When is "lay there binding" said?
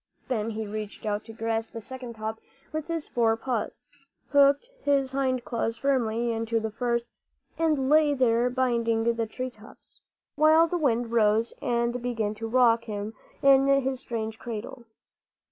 7.87-9.03